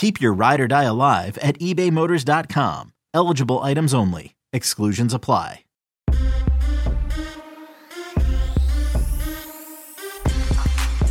[0.00, 2.94] Keep your ride or die alive at ebaymotors.com.
[3.12, 4.34] Eligible items only.
[4.50, 5.64] Exclusions apply.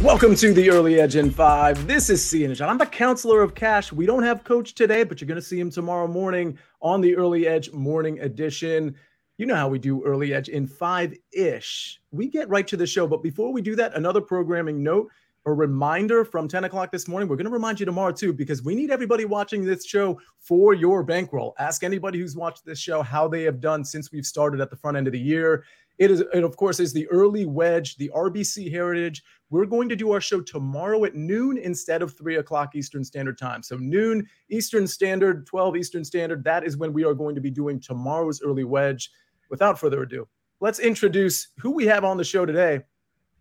[0.01, 1.85] Welcome to the Early Edge in 5.
[1.85, 2.67] This is Sia Nejad.
[2.67, 3.93] I'm the counselor of cash.
[3.93, 7.15] We don't have coach today, but you're going to see him tomorrow morning on the
[7.15, 8.95] Early Edge morning edition.
[9.37, 12.01] You know how we do Early Edge in 5-ish.
[12.09, 15.11] We get right to the show, but before we do that, another programming note
[15.45, 17.29] a reminder from 10 o'clock this morning.
[17.29, 20.73] We're going to remind you tomorrow too, because we need everybody watching this show for
[20.73, 21.55] your bankroll.
[21.59, 24.75] Ask anybody who's watched this show how they have done since we've started at the
[24.75, 25.63] front end of the year.
[25.97, 29.21] It is, it of course, is the early wedge, the RBC Heritage.
[29.49, 33.37] We're going to do our show tomorrow at noon instead of three o'clock Eastern Standard
[33.37, 33.61] Time.
[33.61, 36.43] So noon Eastern Standard, 12 Eastern Standard.
[36.45, 39.11] That is when we are going to be doing tomorrow's early wedge.
[39.49, 40.27] Without further ado,
[40.61, 42.81] let's introduce who we have on the show today.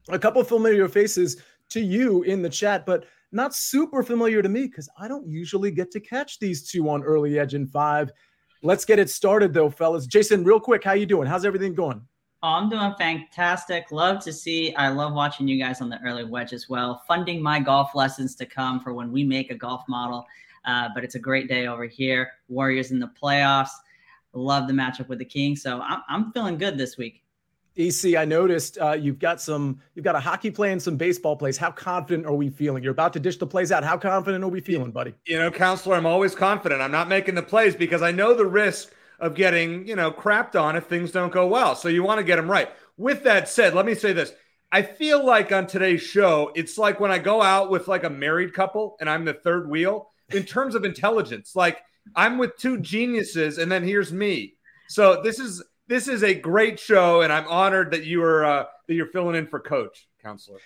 [0.08, 4.66] A couple familiar faces to you in the chat, but not super familiar to me
[4.66, 8.10] because I don't usually get to catch these two on early edge in five.
[8.62, 10.06] Let's get it started though, fellas.
[10.06, 11.28] Jason, real quick, how you doing?
[11.28, 12.00] How's everything going?
[12.42, 13.90] Oh, I'm doing fantastic.
[13.90, 14.74] Love to see.
[14.76, 17.02] I love watching you guys on the early wedge as well.
[17.08, 20.24] Funding my golf lessons to come for when we make a golf model.
[20.64, 22.30] Uh, but it's a great day over here.
[22.48, 23.70] Warriors in the playoffs.
[24.34, 25.62] Love the matchup with the Kings.
[25.62, 27.24] So I'm, I'm feeling good this week.
[27.78, 31.36] EC, I noticed uh, you've got some, you've got a hockey play and some baseball
[31.36, 31.56] plays.
[31.56, 32.82] How confident are we feeling?
[32.82, 33.84] You're about to dish the plays out.
[33.84, 35.14] How confident are we feeling, buddy?
[35.26, 36.80] You know, counselor, I'm always confident.
[36.80, 40.60] I'm not making the plays because I know the risk of getting, you know, crapped
[40.60, 41.74] on if things don't go well.
[41.74, 42.68] So you want to get them right.
[42.96, 44.32] With that said, let me say this.
[44.70, 48.10] I feel like on today's show, it's like when I go out with like a
[48.10, 51.56] married couple and I'm the third wheel in terms of intelligence.
[51.56, 51.78] Like
[52.14, 54.54] I'm with two geniuses and then here's me.
[54.88, 58.64] So this is this is a great show, and I'm honored that you are uh,
[58.86, 60.58] that you're filling in for Coach Counselor.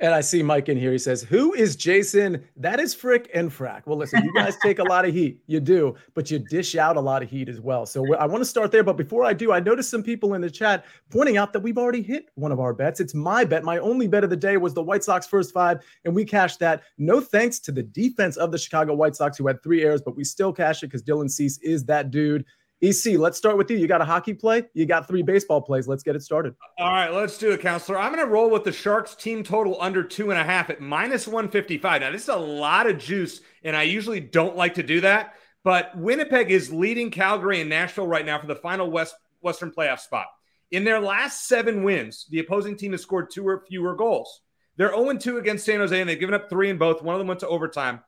[0.00, 0.90] And I see Mike in here.
[0.90, 2.42] He says, Who is Jason?
[2.56, 3.82] That is Frick and Frack.
[3.86, 5.40] Well, listen, you guys take a lot of heat.
[5.46, 7.86] You do, but you dish out a lot of heat as well.
[7.86, 8.82] So I want to start there.
[8.82, 11.78] But before I do, I noticed some people in the chat pointing out that we've
[11.78, 12.98] already hit one of our bets.
[12.98, 13.62] It's my bet.
[13.62, 16.58] My only bet of the day was the White Sox first five, and we cashed
[16.58, 16.82] that.
[16.98, 20.16] No thanks to the defense of the Chicago White Sox, who had three errors, but
[20.16, 22.44] we still cashed it because Dylan Cease is that dude.
[22.82, 23.76] EC, let's start with you.
[23.76, 25.86] You got a hockey play, you got three baseball plays.
[25.86, 26.56] Let's get it started.
[26.78, 27.98] All right, let's do it, counselor.
[27.98, 30.80] I'm going to roll with the Sharks team total under two and a half at
[30.80, 32.00] minus 155.
[32.00, 35.34] Now, this is a lot of juice, and I usually don't like to do that,
[35.62, 40.00] but Winnipeg is leading Calgary and Nashville right now for the final West Western playoff
[40.00, 40.26] spot.
[40.72, 44.40] In their last seven wins, the opposing team has scored two or fewer goals.
[44.76, 47.02] They're 0 2 against San Jose, and they've given up three in both.
[47.02, 48.00] One of them went to overtime.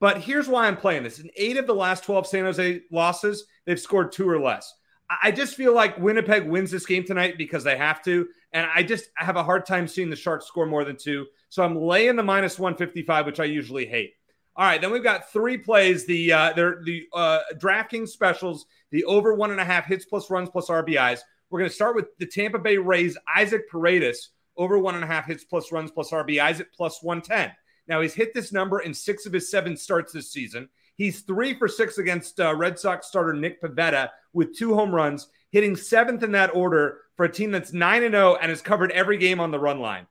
[0.00, 1.18] But here's why I'm playing this.
[1.18, 4.72] In eight of the last 12 San Jose losses, they've scored two or less.
[5.22, 8.28] I just feel like Winnipeg wins this game tonight because they have to.
[8.52, 11.26] And I just have a hard time seeing the Sharks score more than two.
[11.48, 14.14] So I'm laying the minus 155, which I usually hate.
[14.56, 16.06] All right, then we've got three plays.
[16.06, 20.50] The uh, the uh, DraftKings specials, the over one and a half hits plus runs
[20.50, 21.20] plus RBIs.
[21.50, 25.06] We're going to start with the Tampa Bay Rays, Isaac Paredes, over one and a
[25.06, 27.52] half hits plus runs plus RBIs at plus 110.
[27.88, 30.68] Now, he's hit this number in six of his seven starts this season.
[30.96, 35.28] He's three for six against uh, Red Sox starter Nick Pivetta with two home runs,
[35.50, 38.92] hitting seventh in that order for a team that's 9 and 0 and has covered
[38.92, 40.06] every game on the run line.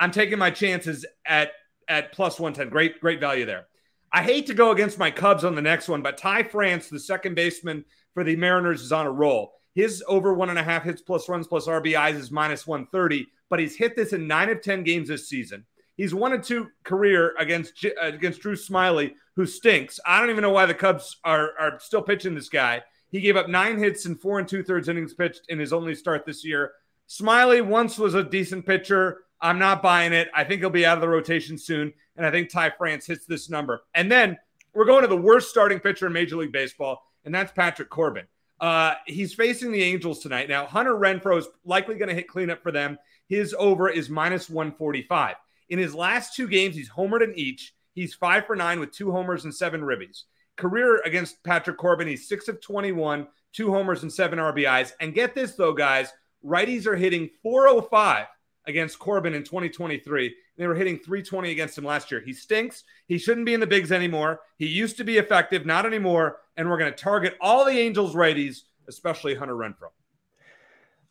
[0.00, 1.52] I'm taking my chances at
[1.88, 2.70] at plus 110.
[2.70, 3.66] Great, great value there.
[4.12, 7.00] I hate to go against my Cubs on the next one, but Ty France, the
[7.00, 7.84] second baseman
[8.14, 9.52] for the Mariners, is on a roll.
[9.74, 13.60] His over one and a half hits plus runs plus RBIs is minus 130, but
[13.60, 15.64] he's hit this in nine of 10 games this season.
[15.98, 19.98] He's one and two career against uh, against Drew Smyly, who stinks.
[20.06, 22.82] I don't even know why the Cubs are are still pitching this guy.
[23.10, 25.96] He gave up nine hits and four and two thirds innings pitched in his only
[25.96, 26.72] start this year.
[27.08, 29.22] Smyly once was a decent pitcher.
[29.40, 30.28] I'm not buying it.
[30.32, 33.26] I think he'll be out of the rotation soon, and I think Ty France hits
[33.26, 33.82] this number.
[33.94, 34.38] And then
[34.74, 38.26] we're going to the worst starting pitcher in Major League Baseball, and that's Patrick Corbin.
[38.60, 40.48] Uh, he's facing the Angels tonight.
[40.48, 42.98] Now, Hunter Renfroe is likely going to hit cleanup for them.
[43.28, 45.36] His over is minus 145.
[45.68, 47.74] In his last two games, he's homered in each.
[47.94, 50.22] He's five for nine with two homers and seven ribbies.
[50.56, 54.92] Career against Patrick Corbin, he's six of 21, two homers and seven RBIs.
[55.00, 56.12] And get this, though, guys
[56.44, 58.26] righties are hitting 405
[58.66, 60.34] against Corbin in 2023.
[60.56, 62.20] They were hitting 320 against him last year.
[62.20, 62.84] He stinks.
[63.06, 64.40] He shouldn't be in the bigs anymore.
[64.58, 66.38] He used to be effective, not anymore.
[66.56, 69.92] And we're going to target all the Angels righties, especially Hunter Renfroe.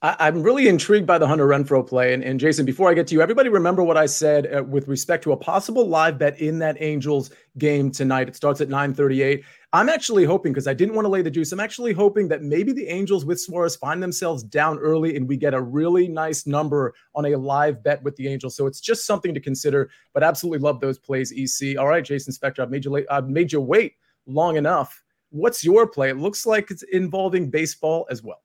[0.03, 2.13] I, am really intrigued by the Hunter Renfroe play.
[2.13, 4.87] And, and, Jason, before I get to you, everybody remember what I said uh, with
[4.87, 8.27] respect to a possible live bet in that Angels game tonight.
[8.27, 9.43] It starts at 9:38.
[9.73, 11.51] I'm actually hoping because I didn't want to lay the juice.
[11.51, 15.35] I'm actually hoping that maybe the Angels with Suarez find themselves down early and we
[15.35, 18.55] get a really nice number on a live bet with the Angels.
[18.55, 19.89] So it's just something to consider.
[20.13, 21.31] But absolutely love those plays.
[21.31, 21.77] EC.
[21.79, 23.95] All right, Jason Spector, I've made you I've made you wait
[24.27, 25.03] long enough.
[25.31, 26.09] What's your play?
[26.09, 28.43] It looks like it's involving baseball as well.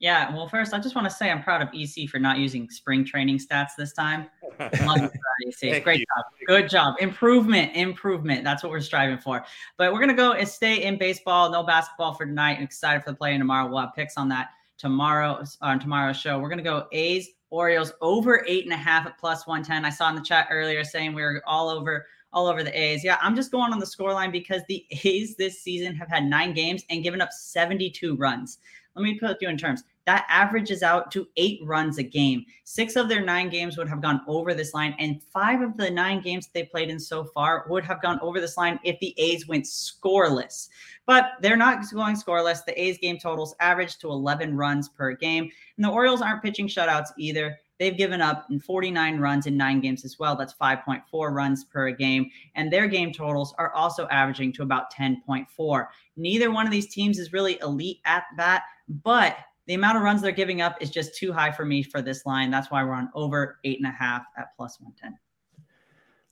[0.00, 2.68] Yeah, well, first, I just want to say I'm proud of EC for not using
[2.68, 4.26] spring training stats this time.
[4.84, 5.10] Love
[5.46, 5.82] EC.
[5.82, 6.06] Great you.
[6.16, 6.24] job.
[6.46, 6.94] Good job.
[7.00, 8.44] Improvement, improvement.
[8.44, 9.44] That's what we're striving for.
[9.78, 11.50] But we're going to go and stay in baseball.
[11.50, 12.58] No basketball for tonight.
[12.58, 13.68] I'm excited for the play tomorrow.
[13.68, 16.38] We'll have picks on that tomorrow on tomorrow's show.
[16.38, 19.84] We're going to go A's, Orioles over eight and a half at plus 110.
[19.84, 23.04] I saw in the chat earlier saying we were all over all over the A's.
[23.04, 26.52] Yeah, I'm just going on the scoreline because the A's this season have had nine
[26.52, 28.58] games and given up 72 runs.
[28.96, 29.82] Let me put you in terms.
[30.06, 32.44] That averages out to eight runs a game.
[32.64, 35.90] Six of their nine games would have gone over this line, and five of the
[35.90, 39.14] nine games they played in so far would have gone over this line if the
[39.18, 40.68] A's went scoreless.
[41.06, 42.64] But they're not going scoreless.
[42.64, 46.68] The A's game totals average to 11 runs per game, and the Orioles aren't pitching
[46.68, 47.58] shutouts either.
[47.78, 50.36] They've given up 49 runs in nine games as well.
[50.36, 51.02] That's 5.4
[51.32, 52.30] runs per game.
[52.54, 55.86] And their game totals are also averaging to about 10.4.
[56.16, 59.36] Neither one of these teams is really elite at that, but
[59.66, 62.26] the amount of runs they're giving up is just too high for me for this
[62.26, 62.50] line.
[62.50, 65.18] That's why we're on over eight and a half at plus 110.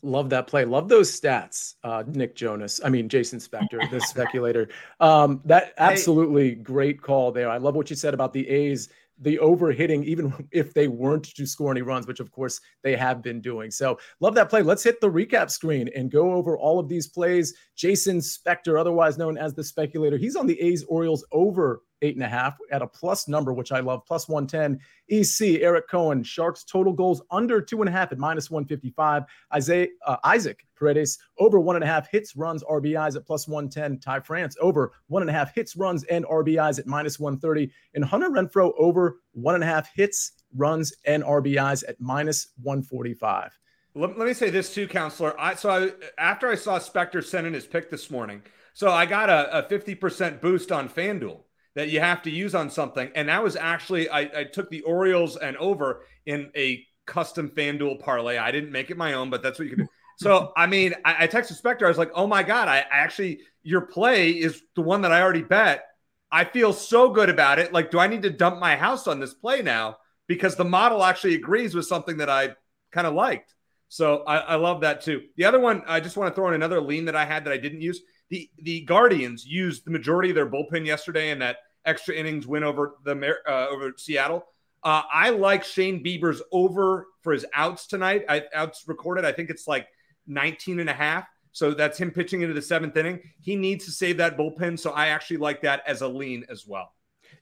[0.05, 0.65] Love that play.
[0.65, 2.81] Love those stats, uh, Nick Jonas.
[2.85, 4.69] I mean, Jason Spector, the speculator.
[4.99, 6.55] Um, that absolutely hey.
[6.57, 7.49] great call there.
[7.49, 8.89] I love what you said about the A's
[9.23, 13.23] the overhitting, even if they weren't to score any runs, which of course they have
[13.23, 13.71] been doing.
[13.71, 14.63] So love that play.
[14.63, 17.55] Let's hit the recap screen and go over all of these plays.
[17.77, 22.25] Jason Spector, otherwise known as the speculator, he's on the A's Orioles over eight and
[22.25, 24.79] a half at a plus number, which I love, plus 110.
[25.09, 29.25] EC, Eric Cohen, Sharks total goals under two and a half at minus 155.
[29.55, 34.01] Isaiah, uh, Isaac Paredes over one and a half hits, runs, RBIs at plus 110.
[34.01, 37.73] Ty France over one and a half hits, runs, and RBIs at minus 130.
[37.95, 43.53] And Hunter Renfroe over one and a half hits, runs, and RBIs at minus 145.
[43.95, 45.39] Let, let me say this too, counselor.
[45.39, 48.43] I so I, after I saw Spector send in his pick this morning,
[48.75, 51.41] so I got a, a 50% boost on FanDuel
[51.75, 53.11] that you have to use on something.
[53.15, 58.01] And that was actually, I, I took the Orioles and over in a custom FanDuel
[58.01, 58.37] parlay.
[58.37, 59.91] I didn't make it my own, but that's what you can do.
[60.19, 61.85] So, I mean, I, I texted Spector.
[61.85, 65.13] I was like, oh my God, I, I actually, your play is the one that
[65.13, 65.87] I already bet.
[66.31, 67.73] I feel so good about it.
[67.73, 69.99] Like, do I need to dump my house on this play now?
[70.27, 72.55] Because the model actually agrees with something that I
[72.91, 73.55] kind of liked.
[73.89, 75.21] So I, I, love that too.
[75.37, 77.53] The other one, I just want to throw in another lean that I had that
[77.53, 78.01] I didn't use
[78.33, 82.65] the the Guardians used the majority of their bullpen yesterday in that extra innings win
[82.65, 84.47] over the uh, over Seattle.
[84.83, 88.25] Uh, I like Shane Bieber's over for his outs tonight.
[88.31, 89.27] I, outs recorded.
[89.27, 89.87] I think it's like
[90.27, 91.27] 19 and a half.
[91.53, 93.21] So that's him pitching into the seventh inning.
[93.43, 94.79] He needs to save that bullpen.
[94.79, 96.91] So I actually like that as a lean as well.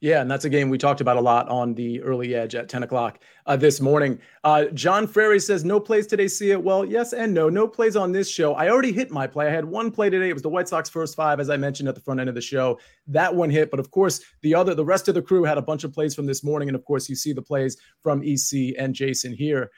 [0.01, 2.69] Yeah, and that's a game we talked about a lot on the early edge at
[2.69, 4.19] 10 o'clock uh, this morning.
[4.45, 6.63] Uh, John Frary says, No plays today, see it.
[6.63, 7.49] Well, yes and no.
[7.49, 8.55] No plays on this show.
[8.55, 9.49] I already hit my play.
[9.49, 10.31] I had one play today.
[10.31, 12.35] It was the White Sox first five, as I mentioned at the front end of
[12.35, 12.79] the show.
[13.07, 13.71] That one hit.
[13.71, 16.15] But of course, the other, the rest of the crew had a bunch of plays
[16.15, 16.69] from this morning.
[16.69, 19.71] And of course, you see the plays from EC and Jason here.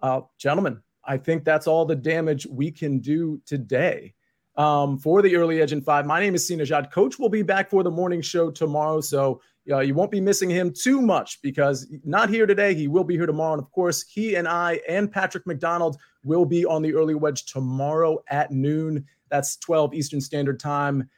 [0.00, 4.14] Uh, gentlemen, I think that's all the damage we can do today
[4.56, 6.06] um, for the early edge in five.
[6.06, 6.90] My name is Sia Nejad.
[6.90, 9.00] Coach will be back for the morning show tomorrow.
[9.00, 9.40] So
[9.70, 12.74] uh, you won't be missing him too much because not here today.
[12.74, 13.54] He will be here tomorrow.
[13.54, 17.46] And of course, he and I and Patrick McDonald will be on the early wedge
[17.46, 19.06] tomorrow at noon.
[19.30, 21.08] That's 12 Eastern Standard Time.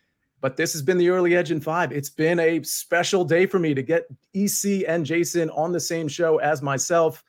[0.40, 1.90] But this has been the early edge in five.
[1.90, 6.06] It's been a special day for me to get EC and Jason on the same
[6.06, 7.24] show as myself.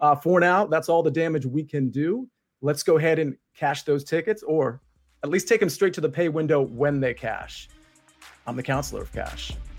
[0.00, 2.28] Uh, for now, that's all the damage we can do.
[2.62, 4.80] Let's go ahead and cash those tickets or
[5.22, 7.68] at least take them straight to the pay window when they cash.
[8.46, 9.52] I'm the counselor of cash.